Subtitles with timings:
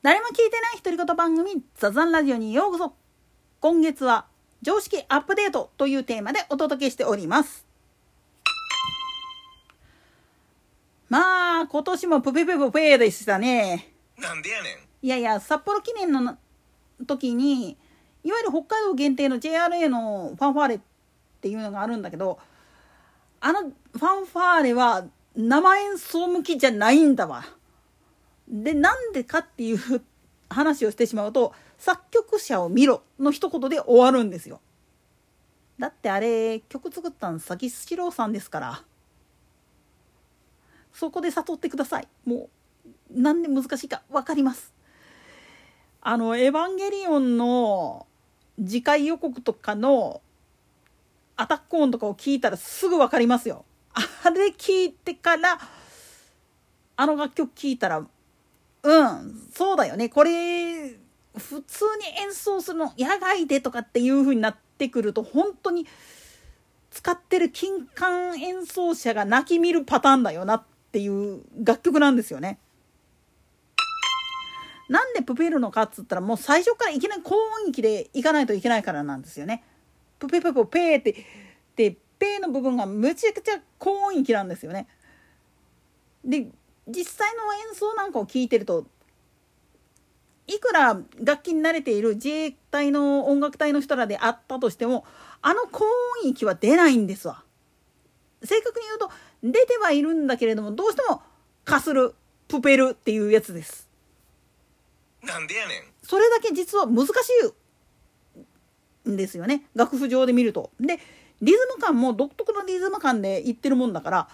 [0.00, 2.92] 誰も聞いてない独り言番組ザザンラジオにようこそ。
[3.58, 4.26] 今月は
[4.62, 7.66] 常識アップデートというテーマでお届けしております。
[11.08, 13.92] まあ今年もプペペプペでしたね。
[14.18, 14.72] なんでやねん。
[15.02, 16.38] いやいや札幌記念の
[17.04, 17.76] 時に
[18.22, 20.80] いわゆる北海道限定の JRA のファンファーレっ
[21.40, 22.38] ていうのがあるんだけど
[23.40, 27.44] あのファンファーレは生演奏向きじゃないんだわ。
[28.48, 29.78] でなんでかっていう
[30.48, 34.60] 話をしてしまうと作曲者を見ろの一言で終わるんですよ。
[35.78, 38.82] だってあれ曲作ったの佐木四郎さんですから。
[40.92, 42.08] そこで悟ってください。
[42.24, 42.48] も
[43.14, 44.72] うなんで難しいか分かります。
[46.00, 48.06] あの「エヴァンゲリオン」の
[48.58, 50.20] 次回予告とかの
[51.36, 53.64] アタック音とかを聞いたらすぐ分かりますよ。
[53.94, 55.58] あれ聞いてから
[56.96, 58.04] あの楽曲聴いたら
[58.88, 60.88] うんそうだよねこれ
[61.36, 65.86] 普通に演奏するの野外でとかっていう風になってくると本当に
[66.90, 72.58] 使ってる金管演奏者が泣き見るパターンだよなっていう楽曲なんですよね。
[74.88, 79.62] なんでプペるのかっつったらもう最初からいきなり高音域でいかないといけないからなんですよね。
[80.18, 81.26] プペプペペーって
[81.76, 84.88] でペーの部分がむちゃくちゃ高音域なんですよね。
[86.24, 86.48] で
[86.88, 88.86] 実際の演奏なんかを聞いてると
[90.46, 95.04] いくら楽器に慣れている自衛隊の音楽隊の人らであったとしても
[95.42, 95.84] あの高
[96.24, 97.44] 音域は出ないんですわ。
[98.42, 99.10] 正確に言うと
[99.42, 101.22] 出てはいるんだけれどもどうしても
[101.64, 102.14] かする
[102.48, 103.88] プペルっていうやつです。
[105.22, 107.10] なんでやねんそれだけ実は難し
[109.06, 110.70] いんですよね楽譜上で見ると。
[110.80, 110.98] で
[111.42, 114.28] リズム感も独特のリズム感で言ってるもんだから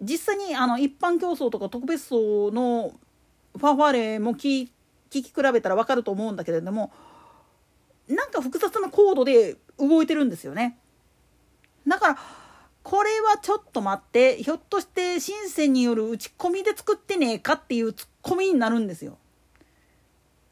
[0.00, 2.92] 実際にあの一般競争とか特別奏の
[3.56, 4.68] ファンファーレも聞
[5.10, 6.92] き比べたら分かると思うんだけれども
[8.08, 10.78] なんか複雑なコードで動いてるんですよね。
[11.86, 12.18] だから
[12.82, 19.18] これはちょっと待ってひょっとしてシンセによる打ち込みで作ってねえかっていうツッコミになるんですよ。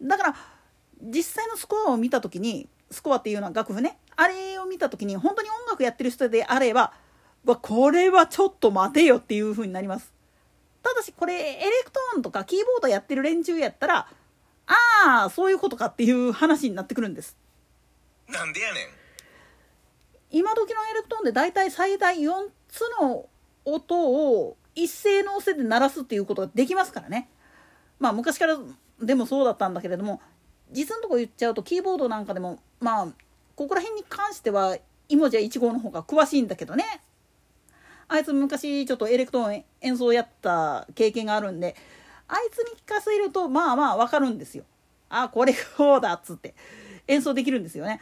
[0.00, 0.36] だから
[1.02, 6.92] 実際のスコアを見た時にスコアっていうのは楽譜ねあれを見た時に本当に音楽やってる人であれば
[7.44, 10.12] わこれはちょっと待てよっていう風になります。
[10.82, 14.08] ただしこれエレクトーンとかキーボードやってる連中やったら
[14.66, 17.36] ああそういうことかっていう話になってくるんです。
[18.28, 18.84] なんでやねん
[20.30, 23.28] 今時のエレクトーンでだいたい最大4つの
[23.64, 27.28] 音を一斉のせで鳴らすっていうことができますからね。
[27.98, 28.56] まあ昔から
[29.00, 30.20] でもそうだったんだけれども
[30.70, 33.08] 実のとこ言っちゃうとキーボードなんかでもまあ
[33.56, 34.76] ここら辺に関しては
[35.08, 37.02] イモジャ1号の方が詳しいんだけどね
[38.12, 41.76] あいつ昔ちょっとエレクトーン演奏やった経験があるんで
[42.26, 44.64] あいつに聞かせるとまあまあわかるんですよ。
[45.08, 46.54] あこれこうだっつって
[47.06, 48.00] 演奏できるんですよね。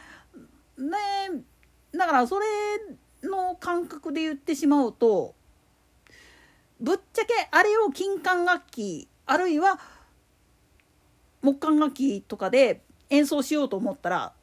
[0.77, 2.45] でだからそれ
[3.21, 5.35] の感覚で言ってしまうと
[6.79, 9.79] ぶっちゃけあれを金管楽器あるいは
[11.43, 12.81] 木管楽器とかで
[13.11, 14.33] 演奏しようと思ったら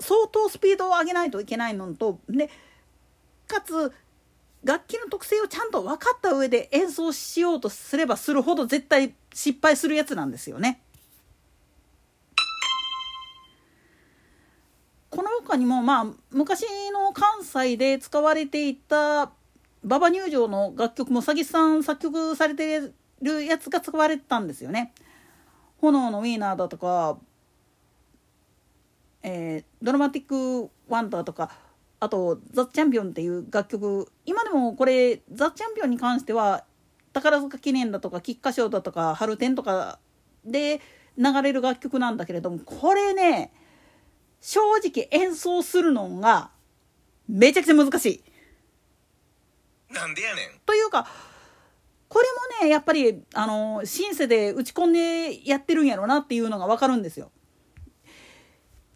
[0.00, 2.50] 相当スピードを上げないといけないのとで
[3.46, 3.92] かつ
[4.64, 10.80] 楽器の特性をちゃんと分かった上で演奏しようとすればするほど絶対失敗するやつなんですよね。
[15.10, 16.62] この他にもまあ昔
[16.92, 19.32] の関西で使われていた
[19.84, 24.94] 馬場入場の楽曲も詐欺さん作曲されてるやつが使われてたんですよね。
[25.80, 27.18] 炎のウィーナーだとか、
[29.22, 31.50] えー、ドラマティック・ワンダーとか
[32.02, 36.64] あと「ザ・チャンピオン」っていう楽曲今でもこれ「ザ・チャンピオン」に関しては
[37.12, 40.00] 宝塚記念だとか菊花賞だとか春天とか
[40.44, 40.80] で
[41.16, 43.52] 流れる楽曲なんだけれどもこれね
[44.40, 46.50] 正直演奏するのが
[47.28, 48.24] めちゃくちゃ難しい。
[49.94, 51.06] なんでやねんというか
[52.08, 52.26] これ
[52.58, 57.30] もねやっぱりあのシンセで打ち込んでやってるんやろなっていうのが分かるんですよ。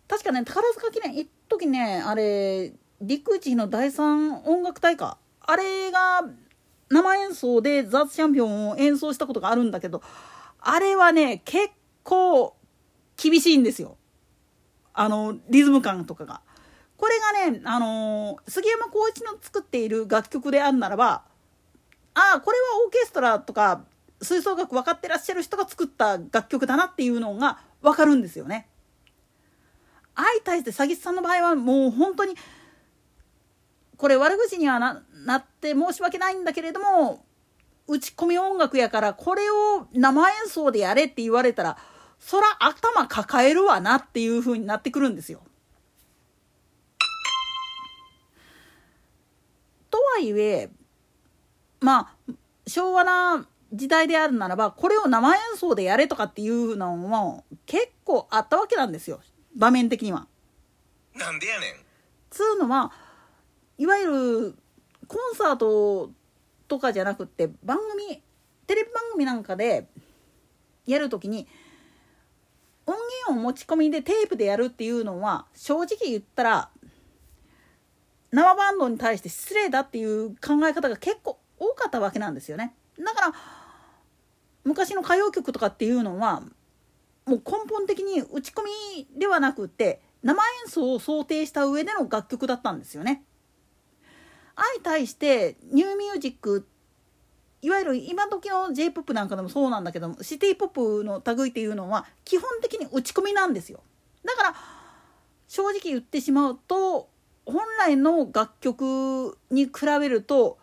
[0.08, 6.25] 確かね宝塚記念一時ねあれ陸一の第三音楽大会あれが
[6.90, 10.02] 生演奏でザ・チャンピオンを演奏したことがあるんだけど
[10.60, 11.70] あれはね結
[12.02, 12.56] 構
[13.16, 13.96] 厳しいんですよ
[14.94, 16.40] あのリズム感とかが。
[16.96, 21.25] これがね、あの杉山浩一の作っている楽曲であるならば
[22.14, 23.84] ああこれはオーケストラとか
[24.22, 28.66] 吹奏楽分かってらっしゃる人が作った楽曲だなっていうのが分かるんですよね。
[30.14, 32.34] 相対して詐欺師さんの場合はもう本当に
[33.96, 37.25] これ悪口にはななって申し訳ないんだけれども
[37.88, 41.76] 打ち込み音楽やからこれを生演奏でやれって言われたら
[42.19, 45.43] そら頭抱えるわなっていう風になってくるんですよ。
[49.90, 50.70] とはいえ
[51.81, 52.32] まあ
[52.66, 59.20] 昭和な時代であるならばこれを生演奏でやれとかっていうのも結構あったわけなんですよ
[59.56, 60.26] 場面的には。
[61.14, 61.75] なんでやねん
[62.31, 62.93] つうのは
[63.78, 64.55] いわゆる
[65.06, 66.11] コンサート
[66.69, 68.23] とかじゃなくって番組
[68.67, 69.87] テレビ番組なんかで
[70.87, 71.46] やるときに
[72.87, 72.96] 音
[73.26, 76.70] 源を持ち込みでテープでやるっていうのは正直言ったら
[78.31, 82.75] 生バンドに対して失礼だっていう考え方が結構多かったわけなんですよね。
[82.99, 83.34] だから
[84.64, 86.43] 昔の歌謡曲とかっていうのは
[87.25, 88.62] もう根本的に打ち込
[88.94, 93.22] みではなくって生演奏を想定した上での楽曲だったんですよね。
[94.56, 96.67] 相対してニューミュージック
[97.62, 103.81] いわゆる今時の j p o p なんかでもそうなんだけどもシティ・ポップの類っていうのは基本的に打ち込みなんですよ。
[104.25, 104.55] だから
[105.49, 107.08] 正直言ってしまうと
[107.44, 110.58] 本来の楽曲に比べると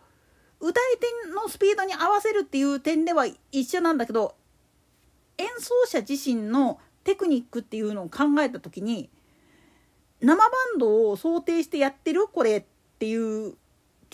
[0.60, 4.34] 歌い手のスピードに合わせるっていう点では一緒なんだけど
[5.38, 9.10] 演奏者自身のテクニックっていうのを考えた時に
[10.20, 12.64] 生バンドを想定してやってるこれっ
[12.98, 13.54] ていう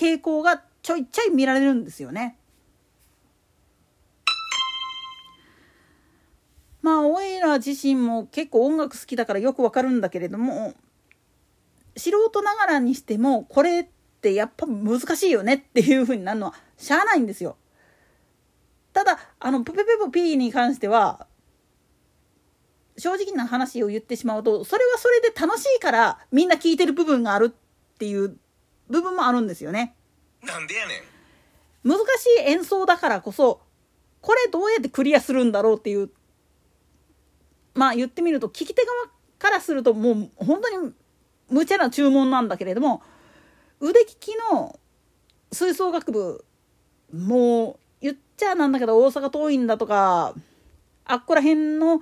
[0.00, 2.38] 傾向がちょいちょい見られるんですよね。
[6.80, 10.72] まあオイラ自身も結構音楽好きだからよくわかるんだけれども
[11.94, 13.86] 素人ながらにしてもこれっ
[14.22, 17.58] てやっぱ難しいよねっていう風になるのはしゃあないんですよ。
[18.94, 21.26] ただあのプペペポピーに関しては
[22.96, 28.38] 正直な話を言ってしまうとそれはそれで楽しいからみんな聞いてる部分があるっていう
[28.90, 29.94] 部分もあるんですよね。
[30.42, 30.94] なんでやね
[31.84, 33.60] ん難しい演奏だからこそ
[34.20, 36.10] これどうやってクリアするんだろうっていう
[37.74, 39.08] まあ言ってみると聞き手側
[39.38, 40.92] からするともう本当に
[41.48, 43.02] 無茶な注文なんだけれども
[43.80, 44.78] 腕利きの
[45.52, 46.44] 吹奏楽部
[47.12, 50.34] もう言っちゃなんだけど大阪桐蔭だとか
[51.06, 52.00] あっこら辺の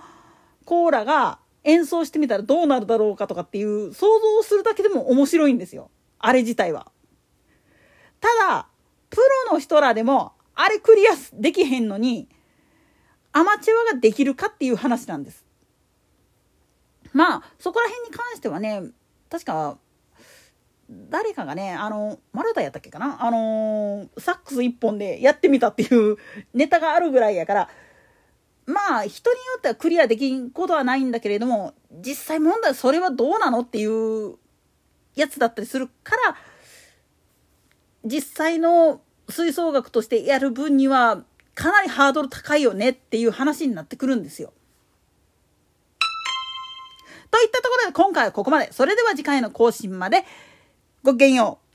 [0.64, 6.90] コーラが演奏してみたらどうなるだろうかとかっていう想像をするだけでも面白いんですよあれ自体は。
[8.20, 8.68] ただ
[9.10, 12.28] プロの人らでもあれクリアできへんのに
[13.32, 15.46] アマチュアができるかっていう話なんです。
[17.12, 18.82] まあそこら辺に関してはね
[19.30, 19.78] 確か
[20.90, 23.24] 誰かがねあの丸太やったっけかな？
[23.24, 26.16] あのサックス一本でやってみたっていう
[26.54, 27.68] ネタがあるぐらいやから
[28.66, 34.36] まあ人によってはクリアできんことはないんだけれども実際問題それはどうなのっていう
[35.20, 36.36] やつだったりするから
[38.04, 41.22] 実際の吹奏楽としてやる分には
[41.54, 44.52] かなりハードル高いよねっていう話になってくるんですよ。
[47.30, 48.72] といったところで今回はここまで。
[48.72, 50.24] それでは次回の更新まで
[51.02, 51.67] ごきげんよう。